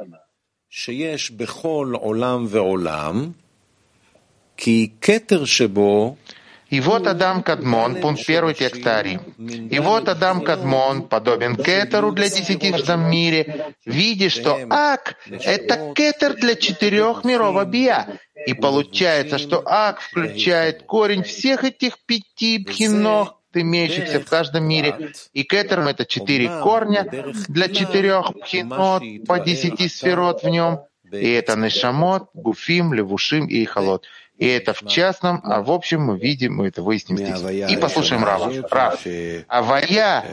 И 6.69 6.81
вот 6.81 7.07
Адам 7.07 7.42
Кадмон, 7.45 8.01
пункт 8.01 8.27
первый 8.27 8.55
текста. 8.55 9.05
И 9.38 9.79
вот 9.79 10.09
Адам 10.09 10.40
Кадмон 10.40 11.03
подобен 11.03 11.55
Кетеру 11.57 12.11
для 12.11 12.29
десяти 12.29 12.73
в 12.73 12.77
этом 12.77 13.09
мире, 13.09 13.75
видя, 13.85 14.31
что 14.31 14.59
Ак— 14.69 15.16
это 15.31 15.92
Кетер 15.95 16.35
для 16.35 16.57
четырех 16.57 17.25
миров 17.25 17.57
Абия. 17.57 18.19
И 18.47 18.55
получается, 18.55 19.38
что 19.38 19.62
Ак 19.64 20.01
включает 20.01 20.83
корень 20.83 21.23
всех 21.23 21.62
этих 21.62 21.99
пяти 22.05 22.59
пхинов, 22.59 23.35
имеющихся 23.55 24.21
в 24.21 24.29
каждом 24.29 24.64
мире. 24.64 25.12
И 25.33 25.45
Кетерм— 25.45 25.87
это 25.88 26.05
четыре 26.05 26.49
корня 26.62 27.07
для 27.49 27.69
четырех 27.69 28.33
пхинот 28.40 29.03
по 29.27 29.38
десяти 29.38 29.88
сферот 29.88 30.42
в 30.42 30.49
нем. 30.49 30.81
И 31.12 31.31
это 31.31 31.55
Нешамот, 31.57 32.31
Гуфим, 32.35 32.92
Левушим 32.92 33.47
и 33.47 33.62
Ихалот. 33.62 34.05
И 34.38 34.46
это 34.46 34.75
в 34.75 34.87
частном, 34.87 35.40
а 35.44 35.62
в 35.62 35.70
общем 35.70 36.03
мы 36.03 36.18
видим, 36.18 36.57
мы 36.57 36.68
это 36.68 36.83
выясним 36.83 37.16
здесь. 37.16 37.70
И 37.70 37.77
послушаем 37.77 38.22
Рава. 38.22 38.53
Рав. 38.70 39.01
Авая, 39.49 40.25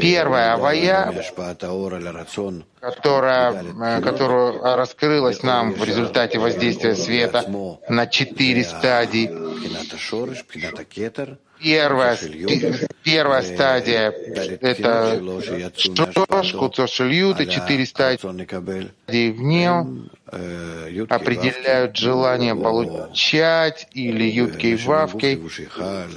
первая 0.00 0.54
авая, 0.54 1.12
которая, 2.82 3.52
э, 3.52 4.00
которая 4.02 4.76
раскрылась 4.76 5.44
нам 5.44 5.72
в 5.72 5.84
результате 5.84 6.40
воздействия 6.40 6.96
света 6.96 7.44
на 7.88 8.08
четыре 8.08 8.64
стадии. 8.64 9.30
Первая, 11.60 12.18
первая 13.04 13.42
стадия— 13.42 14.10
это 14.60 15.22
шош, 15.76 16.52
куцошельют, 16.54 17.40
и 17.40 17.48
четыре 17.48 17.86
стадии. 17.86 18.18
В 19.06 19.40
нем 19.40 20.10
определяют 21.08 21.96
желание 21.96 22.56
получать 22.56 23.86
или 23.92 24.24
юткой 24.24 24.74
вавкой, 24.74 25.40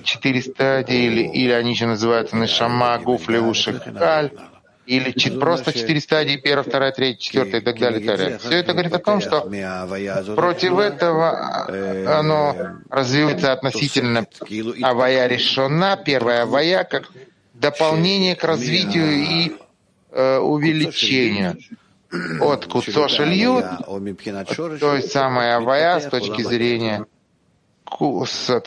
четыре 0.04 0.42
стадии, 0.42 1.04
или, 1.04 1.22
или 1.28 1.52
они 1.52 1.74
еще 1.74 1.86
называются 1.86 2.36
нешама, 2.36 2.98
гуф, 2.98 3.30
левуши, 3.30 3.80
халь, 3.96 4.32
или 4.86 5.12
просто 5.40 5.74
четыре 5.74 6.00
стадии, 6.00 6.38
первая, 6.38 6.64
вторая, 6.64 6.92
третья, 6.92 7.20
четвертая 7.22 7.62
и 7.62 7.64
так 7.64 7.80
далее, 7.80 8.02
и 8.02 8.06
так 8.06 8.18
далее. 8.18 8.38
Все 8.38 8.58
это 8.58 8.74
говорит 8.74 8.94
о 8.94 9.00
том, 9.00 9.22
что 9.22 9.42
против 10.36 10.78
этого 10.78 11.68
оно 12.20 12.56
развивается 12.90 13.52
относительно 13.52 14.26
авая 14.82 15.28
решена, 15.28 15.98
первая 16.04 16.44
авая, 16.44 16.84
как 16.84 17.10
дополнение 17.54 18.36
к 18.36 18.44
развитию 18.44 19.12
и 19.12 19.56
э, 20.12 20.38
увеличению 20.38 21.58
от 22.40 22.68
льют, 23.26 23.66
то 24.80 24.96
есть 24.96 25.12
самая 25.12 25.58
авая 25.58 26.00
с 26.00 26.06
точки 26.06 26.42
зрения 26.44 27.06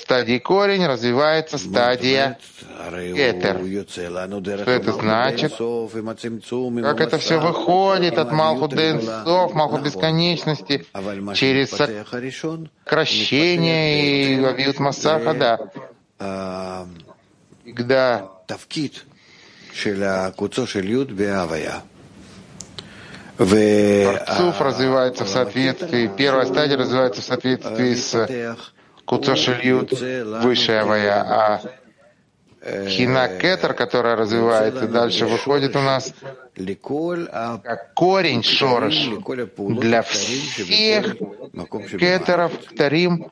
стадии 0.01 0.39
корень 0.39 0.87
развивается 0.87 1.59
стадия 1.59 2.39
кетер. 3.15 3.59
Что 4.63 4.71
это 4.71 4.93
значит? 4.93 5.53
Как 6.83 7.01
это 7.01 7.19
все 7.19 7.39
выходит 7.39 8.17
от 8.19 8.33
Малху 8.33 8.69
Денсов, 8.69 9.55
Малху 9.55 9.79
Бесконечности, 9.79 10.87
через 11.35 11.71
сокращение 12.85 14.35
и 14.35 14.45
Авиют 14.45 14.79
Масаха, 14.79 15.35
да. 15.35 15.59
Когда 17.65 18.29
Парцуф 23.37 24.61
развивается 24.61 25.25
в 25.25 25.29
соответствии, 25.29 26.11
первая 26.17 26.45
стадия 26.47 26.77
развивается 26.77 27.21
в 27.21 27.25
соответствии 27.25 27.95
с 27.95 28.57
Куцошильют 29.09 29.93
высшая 30.43 30.83
авая, 30.83 31.23
а 31.23 31.63
Хина 32.89 33.29
Кетер, 33.41 33.73
которая 33.73 34.17
развивается 34.17 34.87
дальше, 34.87 35.25
выходит 35.25 35.75
у 35.77 35.81
нас 35.81 36.13
как 36.55 37.95
корень 37.95 38.43
шорош 38.43 39.09
для 39.57 40.03
всех 40.03 41.17
кетеров, 41.99 42.53
тарим 42.77 43.31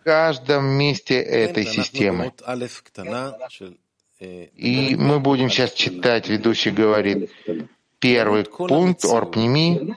в 0.00 0.04
каждом 0.04 0.66
месте 0.66 1.20
этой 1.20 1.64
системы. 1.66 2.32
И 4.20 4.96
мы 4.96 5.18
будем 5.18 5.50
сейчас 5.50 5.72
читать, 5.72 6.28
ведущий 6.28 6.70
говорит, 6.70 7.30
первый 7.98 8.44
пункт 8.44 9.04
Орпними 9.04 9.96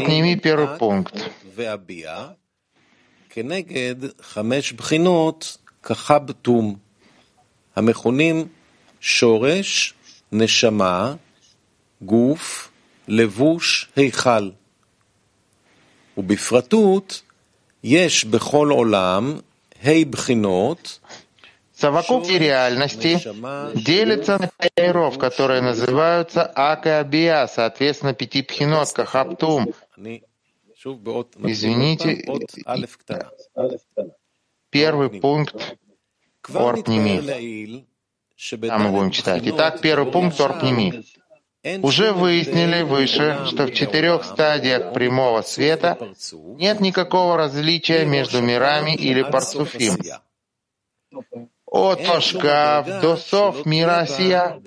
Подними 0.00 0.36
первый 0.36 0.78
пункт. 0.78 1.14
כנגד 3.30 3.96
חמש 4.20 4.72
בחינות 4.72 5.56
כחבטום, 5.82 6.76
המכונים 7.76 8.48
שורש, 9.00 9.94
נשמה, 10.32 11.14
גוף, 12.02 12.70
לבוש, 13.08 13.88
היכל. 13.96 14.50
ובפרטות, 16.16 17.22
יש 17.84 18.24
בכל 18.24 18.68
עולם 18.70 19.38
ה' 19.84 20.04
בחינות 20.10 20.98
Совокупность 21.81 22.39
реальности 22.39 23.19
делится 23.73 24.37
на 24.37 24.51
пять 24.55 25.17
которые 25.17 25.61
называются 25.61 26.43
Ак 26.43 26.85
и 26.85 26.89
Абия, 26.89 27.47
соответственно, 27.47 28.13
пяти 28.13 28.43
пхинот, 28.43 28.93
Кахаптум. 28.93 29.73
Извините, 31.43 32.23
первый 34.69 35.09
пункт 35.09 35.77
Орпними. 36.53 37.87
Там 38.67 38.81
мы 38.83 38.89
будем 38.91 39.09
читать. 39.09 39.41
Итак, 39.45 39.81
первый 39.81 40.11
пункт 40.11 40.39
Орпними. 40.39 41.03
Уже 41.81 42.13
выяснили 42.13 42.83
выше, 42.83 43.39
что 43.47 43.65
в 43.65 43.73
четырех 43.73 44.23
стадиях 44.23 44.93
прямого 44.93 45.41
света 45.41 45.97
нет 46.31 46.79
никакого 46.79 47.37
различия 47.37 48.05
между 48.05 48.39
мирами 48.39 48.95
или 48.95 49.23
парцуфим 49.23 49.97
от 51.71 52.05
Пашкав 52.05 52.85
до 53.01 53.15
Сов 53.15 53.65
мира 53.65 54.05
сия, 54.05 54.59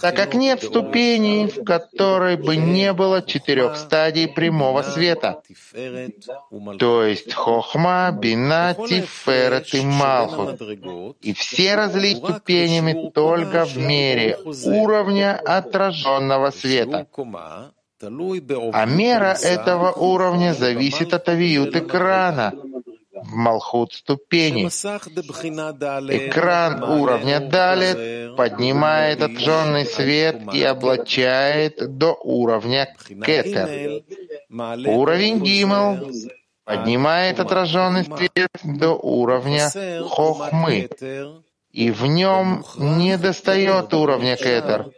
так 0.00 0.14
как 0.14 0.34
нет 0.34 0.62
ступени, 0.62 1.46
в 1.46 1.64
которой 1.64 2.36
бы 2.36 2.56
не 2.56 2.92
было 2.92 3.22
четырех 3.22 3.76
стадий 3.76 4.28
прямого 4.28 4.82
света, 4.82 5.40
то 6.78 7.02
есть 7.02 7.32
Хохма, 7.32 8.10
Бина, 8.12 8.76
Тиферет 8.76 9.72
и 9.72 9.80
Малхут. 9.80 10.60
И 11.22 11.32
все 11.32 11.76
разлить 11.76 12.18
ступенями 12.18 13.10
только 13.10 13.64
в 13.64 13.78
мере 13.78 14.36
уровня 14.66 15.40
отраженного 15.42 16.50
света. 16.50 17.06
А 18.02 18.84
мера 18.84 19.34
этого 19.42 19.92
уровня 19.92 20.52
зависит 20.52 21.14
от 21.14 21.26
авиют 21.28 21.74
экрана, 21.74 22.52
Малхут 23.34 23.92
ступени. 23.92 24.66
Экран 26.28 26.82
уровня 26.82 27.40
Далит 27.40 28.36
поднимает 28.36 29.22
отжженный 29.22 29.86
свет 29.86 30.42
и 30.52 30.62
облачает 30.62 31.98
до 31.98 32.14
уровня 32.14 32.94
Кетер. 33.24 34.02
Уровень 34.50 35.40
Гимел 35.40 36.10
поднимает 36.64 37.40
отраженный 37.40 38.04
свет 38.04 38.50
до 38.62 38.90
уровня 38.90 39.70
Хохмы, 40.08 40.88
и 41.70 41.90
в 41.90 42.06
нем 42.06 42.64
не 42.78 43.18
достает 43.18 43.92
уровня 43.92 44.36
Кетер, 44.36 44.90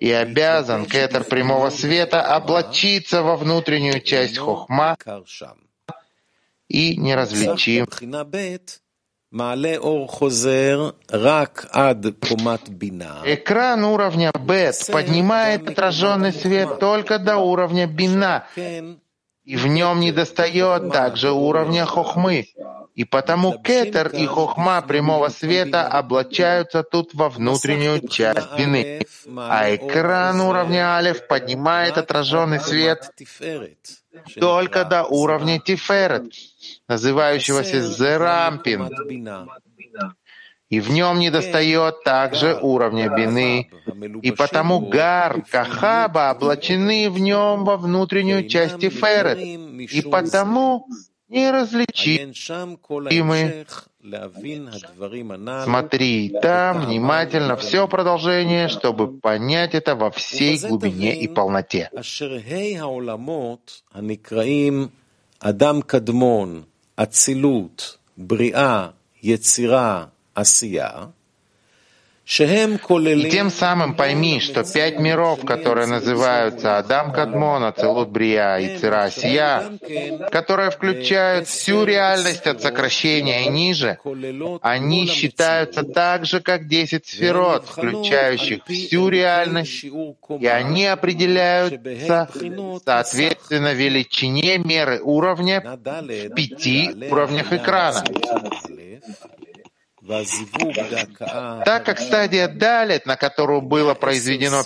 и 0.00 0.10
обязан 0.10 0.86
Кетер 0.86 1.24
прямого 1.24 1.70
света 1.70 2.22
облачиться 2.22 3.22
во 3.22 3.36
внутреннюю 3.36 4.00
часть 4.00 4.38
Хохма, 4.38 4.96
и 6.72 6.96
неразличим. 6.96 7.86
Экран 13.24 13.84
уровня 13.84 14.32
Бет 14.38 14.76
поднимает 14.92 15.68
отраженный 15.68 16.32
свет 16.32 16.78
только 16.80 17.18
до 17.18 17.36
уровня 17.36 17.86
Бина, 17.86 18.46
и 19.44 19.56
в 19.56 19.66
нем 19.66 20.00
не 20.00 20.12
достает 20.12 20.92
также 20.92 21.30
уровня 21.30 21.84
Хохмы. 21.84 22.46
И 22.94 23.04
потому 23.04 23.58
кетер 23.62 24.08
и 24.08 24.26
хохма 24.26 24.82
прямого 24.82 25.28
света 25.28 25.88
облачаются 25.88 26.82
тут 26.82 27.14
во 27.14 27.30
внутреннюю 27.30 28.06
часть 28.06 28.54
бины, 28.58 29.00
а 29.34 29.74
экран 29.74 30.42
уровня 30.42 30.98
алев 30.98 31.26
поднимает 31.26 31.96
отраженный 31.96 32.60
свет 32.60 33.10
только 34.38 34.84
до 34.84 35.04
уровня 35.04 35.58
тиферет, 35.58 36.32
называющегося 36.88 37.80
зерампин, 37.80 38.90
и 40.68 40.80
в 40.80 40.90
нем 40.90 41.18
не 41.18 41.30
достает 41.30 42.02
также 42.02 42.58
уровня 42.60 43.10
бины, 43.10 43.70
и 44.22 44.32
потому 44.32 44.80
гар, 44.80 45.42
кахаба 45.50 46.34
облачены 46.34 47.10
в 47.10 47.18
нем 47.18 47.64
во 47.64 47.76
внутреннюю 47.76 48.48
часть 48.48 48.78
тиферет, 48.78 49.38
и 49.38 50.02
потому 50.02 50.86
неразличимы. 51.28 53.66
Смотри 55.64 56.28
там 56.42 56.86
внимательно 56.86 57.56
все 57.56 57.86
продолжение, 57.86 58.68
чтобы 58.68 59.18
понять 59.18 59.74
это 59.74 59.94
во 59.94 60.10
всей 60.10 60.58
глубине 60.58 61.20
и 61.20 61.28
полноте. 61.28 61.88
Адам 65.38 65.82
Кадмон, 65.82 66.66
Ацилут, 66.96 68.00
Бриа, 68.16 68.94
Яцира, 69.20 70.10
Асия— 70.34 71.12
и 72.24 73.30
тем 73.30 73.50
самым 73.50 73.94
пойми, 73.94 74.40
что 74.40 74.62
пять 74.62 74.98
миров, 75.00 75.44
которые 75.44 75.88
называются 75.88 76.78
Адам 76.78 77.12
Кадмон, 77.12 77.64
Ацелут 77.64 78.10
Брия 78.10 78.58
и 78.58 78.78
Цирасия, 78.78 79.64
которые 80.30 80.70
включают 80.70 81.48
всю 81.48 81.84
реальность 81.84 82.46
от 82.46 82.62
сокращения 82.62 83.46
и 83.46 83.48
ниже, 83.48 83.98
они 84.62 85.06
считаются 85.08 85.82
так 85.82 86.24
же, 86.24 86.40
как 86.40 86.68
десять 86.68 87.06
сферот, 87.06 87.66
включающих 87.66 88.64
всю 88.66 89.08
реальность, 89.08 89.84
и 89.84 90.46
они 90.46 90.86
определяются 90.86 92.28
соответственно 92.84 93.72
величине 93.74 94.58
меры 94.58 95.00
уровня 95.02 95.60
в 95.60 96.34
пяти 96.34 96.90
уровнях 97.10 97.52
экрана. 97.52 98.04
Так 100.06 101.84
как 101.84 102.00
стадия 102.00 102.48
Далит, 102.48 103.06
на 103.06 103.16
которую 103.16 103.62
было 103.62 103.94
произведено 103.94 104.64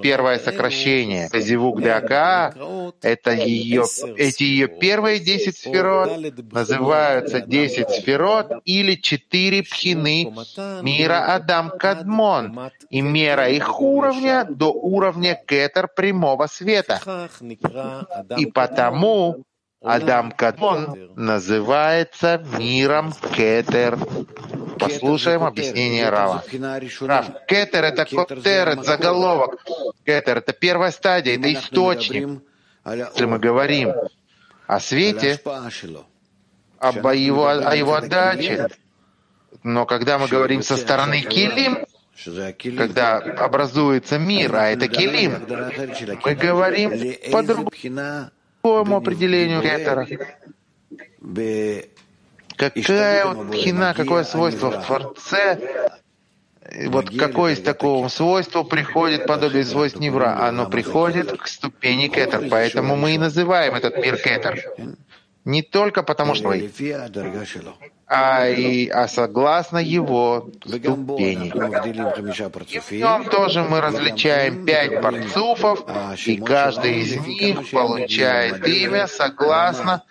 первое 0.00 0.38
сокращение, 0.38 1.28
Зивук 1.32 1.82
Дака, 1.82 2.54
это 3.02 3.32
ее, 3.32 3.84
эти 4.16 4.44
ее 4.44 4.68
первые 4.68 5.18
десять 5.18 5.58
сферот 5.58 6.10
называются 6.52 7.40
десять 7.40 7.90
сферот 7.90 8.52
или 8.64 8.94
четыре 8.94 9.64
пхины 9.64 10.32
мира 10.82 11.34
Адам 11.34 11.70
Кадмон 11.70 12.70
и 12.90 13.00
мера 13.00 13.48
их 13.48 13.80
уровня 13.80 14.44
до 14.48 14.72
уровня 14.72 15.34
кетер 15.46 15.88
прямого 15.88 16.46
света. 16.46 17.00
И 18.36 18.46
потому 18.46 19.42
Адам 19.82 20.32
Кадмон 20.32 21.12
называется 21.14 22.44
миром 22.58 23.12
Кетер. 23.12 23.96
Послушаем 24.78 25.44
объяснение 25.44 26.08
Рава. 26.08 26.42
Рав, 27.00 27.26
Кетер— 27.46 27.84
это 27.84 28.04
котер, 28.04 28.68
это 28.68 28.82
заголовок. 28.82 29.62
Кетер— 30.04 30.38
это 30.38 30.52
первая 30.52 30.90
стадия, 30.90 31.38
это 31.38 31.52
источник. 31.52 32.42
Если 32.84 33.24
мы 33.26 33.38
говорим 33.38 33.92
о 34.66 34.80
свете, 34.80 35.40
об 36.78 37.06
его, 37.12 37.46
о 37.46 37.76
его 37.76 37.94
отдаче, 37.94 38.68
но 39.62 39.86
когда 39.86 40.18
мы 40.18 40.26
говорим 40.26 40.62
со 40.62 40.76
стороны 40.76 41.20
Килим, 41.22 41.86
когда 42.76 43.18
образуется 43.18 44.18
мир, 44.18 44.56
а 44.56 44.70
это 44.70 44.88
Килим, 44.88 45.46
мы 46.24 46.34
говорим 46.34 47.30
по-другому 47.30 47.70
какому 48.76 48.96
определению 48.96 49.62
кетера? 49.62 50.06
Какая 52.56 53.24
вот 53.26 53.54
хина, 53.54 53.94
какое 53.94 54.24
свойство 54.24 54.70
в 54.70 54.84
Творце, 54.84 55.90
вот 56.86 57.16
какое 57.16 57.54
из 57.54 57.60
такого 57.60 58.08
свойства 58.08 58.62
приходит 58.62 59.26
подобие 59.26 59.64
свойств 59.64 60.00
Невра? 60.00 60.46
Оно 60.46 60.68
приходит 60.68 61.32
к 61.38 61.46
ступени 61.46 62.08
кетер, 62.08 62.48
поэтому 62.50 62.96
мы 62.96 63.14
и 63.14 63.18
называем 63.18 63.74
этот 63.74 63.96
мир 63.98 64.16
кетер. 64.16 64.62
Не 65.44 65.62
только 65.62 66.02
потому, 66.02 66.34
что 66.34 66.52
а, 68.08 68.48
и, 68.48 68.88
а 68.88 69.06
согласно 69.06 69.78
его 69.78 70.48
ступени. 70.64 71.48
И 71.48 72.78
в 72.78 72.92
нем 72.92 73.24
тоже 73.28 73.62
мы 73.62 73.80
различаем 73.82 74.64
пять 74.64 75.02
парцуфов, 75.02 75.84
и 76.26 76.36
каждый 76.38 77.00
из 77.00 77.16
них 77.26 77.70
получает 77.70 78.66
имя 78.66 79.06
согласно 79.06 80.02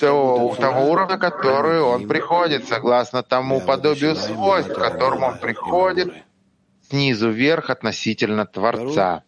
того, 0.00 0.56
того 0.56 0.90
уровня, 0.90 1.18
который 1.18 1.80
он 1.80 2.08
приходит, 2.08 2.66
согласно 2.66 3.22
тому 3.22 3.60
подобию 3.60 4.16
свойств, 4.16 4.72
к 4.72 4.78
которому 4.78 5.26
он 5.26 5.38
приходит 5.38 6.12
снизу 6.88 7.30
вверх 7.30 7.70
относительно 7.70 8.44
Творца. 8.44 9.22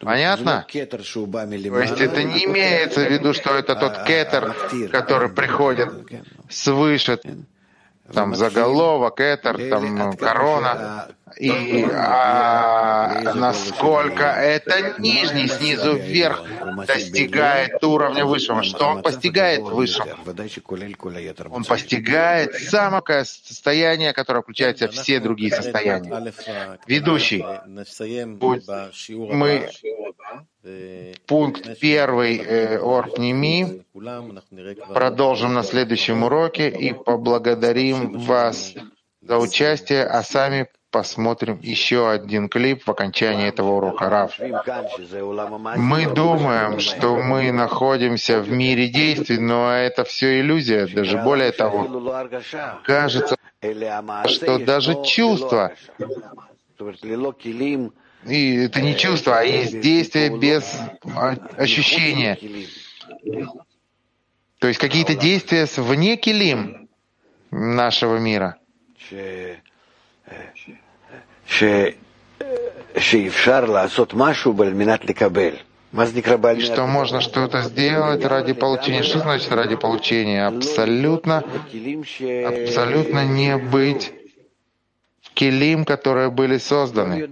Понятно? 0.00 0.66
То 0.66 0.78
есть 0.78 2.00
это 2.00 2.22
не 2.24 2.44
имеется 2.46 3.00
в 3.00 3.10
виду, 3.10 3.34
что 3.34 3.54
это 3.54 3.76
тот 3.76 4.04
кетер, 4.04 4.56
который 4.90 5.28
приходит 5.28 5.90
свыше, 6.48 7.20
там 8.12 8.34
заголовок, 8.34 9.20
этер, 9.20 9.68
там 9.68 10.16
корона, 10.16 11.08
и 11.38 11.84
а, 11.92 13.34
насколько 13.34 14.24
это 14.24 15.00
нижний 15.00 15.48
снизу 15.48 15.96
вверх 15.96 16.44
достигает 16.86 17.82
уровня 17.84 18.24
высшего. 18.24 18.62
Что 18.62 18.86
он 18.86 19.02
постигает 19.02 19.62
высшего? 19.62 20.16
Он 21.50 21.64
постигает 21.64 22.54
самое 22.54 23.24
состояние, 23.24 24.12
которое 24.12 24.42
включает 24.42 24.76
в 24.76 24.80
себя 24.80 24.90
все 24.90 25.20
другие 25.20 25.52
состояния. 25.52 26.32
Ведущий, 26.86 27.44
мы 29.08 29.68
пункт 31.26 31.78
первый 31.80 32.36
э, 32.36 32.78
Орпними 32.78 33.84
продолжим 34.92 35.54
на 35.54 35.62
следующем 35.62 36.22
уроке 36.22 36.68
и 36.68 36.92
поблагодарим 36.92 38.18
вас 38.18 38.74
за 39.22 39.38
участие, 39.38 40.04
а 40.04 40.22
сами 40.22 40.68
посмотрим 40.90 41.58
еще 41.62 42.10
один 42.10 42.48
клип 42.48 42.84
в 42.84 42.90
окончании 42.90 43.48
этого 43.48 43.76
урока. 43.76 44.10
Рав. 44.10 44.38
Мы 45.76 46.06
думаем, 46.12 46.80
что 46.80 47.16
мы 47.16 47.52
находимся 47.52 48.40
в 48.40 48.50
мире 48.50 48.88
действий, 48.88 49.38
но 49.38 49.72
это 49.72 50.04
все 50.04 50.40
иллюзия. 50.40 50.86
Даже 50.86 51.18
более 51.18 51.52
того, 51.52 52.22
кажется, 52.84 53.36
что 54.26 54.58
даже 54.58 55.02
чувства, 55.04 55.72
и 58.26 58.56
это 58.56 58.80
не 58.82 58.96
чувство, 58.96 59.38
а 59.38 59.42
есть 59.42 59.80
действие 59.80 60.36
без 60.36 60.76
ощущения. 61.56 62.38
То 64.58 64.68
есть 64.68 64.78
какие-то 64.78 65.14
действия 65.14 65.66
вне 65.76 66.16
килим 66.16 66.88
нашего 67.50 68.18
мира 68.18 68.56
что 76.62 76.86
можно 76.86 77.20
что-то 77.20 77.62
сделать 77.62 78.24
ради 78.24 78.52
получения. 78.52 79.02
Что 79.02 79.18
значит 79.18 79.52
ради 79.52 79.76
получения? 79.76 80.46
Абсолютно, 80.46 81.38
абсолютно 81.38 83.24
не 83.24 83.56
быть 83.56 84.12
в 85.22 85.30
келим, 85.34 85.84
которые 85.84 86.30
были 86.30 86.58
созданы. 86.58 87.28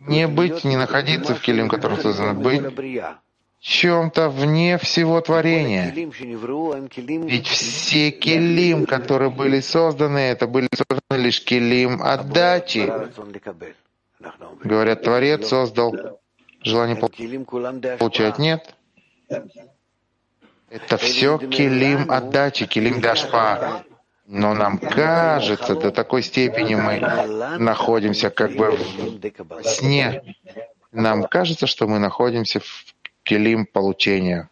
Не 0.00 0.26
быть, 0.28 0.64
не 0.64 0.76
находиться 0.76 1.34
в 1.34 1.40
келим, 1.40 1.68
которые 1.68 2.00
созданы. 2.00 2.34
Быть 2.34 2.62
чем-то 3.60 4.28
вне 4.28 4.78
всего 4.78 5.20
творения. 5.20 5.90
Ведь 5.90 7.46
все 7.46 8.10
келим, 8.10 8.86
которые 8.86 9.30
были 9.30 9.60
созданы, 9.60 10.18
это 10.18 10.46
были 10.46 10.68
созданы 10.72 11.24
лишь 11.24 11.42
келим 11.42 12.02
отдачи. 12.02 12.92
Говорят, 14.64 15.02
Творец 15.02 15.48
создал 15.48 15.94
желание 16.62 16.96
получать. 16.96 18.38
Нет. 18.38 18.74
Это 20.70 20.96
все 20.98 21.38
келим 21.38 22.10
отдачи, 22.10 22.66
келим 22.66 23.00
дашпа. 23.00 23.84
Но 24.26 24.52
нам 24.52 24.76
кажется, 24.78 25.74
до 25.74 25.90
такой 25.90 26.22
степени 26.22 26.74
мы 26.74 26.98
находимся 27.58 28.28
как 28.28 28.52
бы 28.52 28.72
в 28.72 29.64
сне. 29.64 30.22
Нам 30.92 31.24
кажется, 31.24 31.66
что 31.66 31.86
мы 31.86 31.98
находимся 31.98 32.60
в 32.60 32.84
килим 33.28 33.66
получения, 33.66 34.48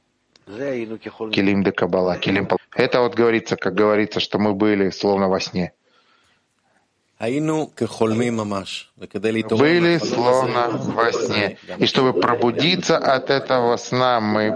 килим 1.33 1.63
де 1.63 1.73
кабала, 1.73 2.17
килим. 2.19 2.49
Это 2.75 3.01
вот 3.01 3.15
говорится, 3.15 3.57
как 3.57 3.75
говорится, 3.75 4.21
что 4.21 4.39
мы 4.39 4.53
были 4.53 4.91
словно 4.91 5.29
во 5.29 5.41
сне. 5.41 5.73
Были 9.59 9.99
словно 9.99 10.69
во 10.69 11.13
сне. 11.13 11.57
И 11.79 11.87
чтобы 11.87 12.13
пробудиться 12.21 12.99
от 12.99 13.31
этого 13.31 13.79
сна, 13.79 14.21
мы 14.21 14.53